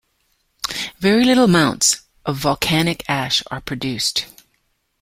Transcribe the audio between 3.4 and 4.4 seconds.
are produced.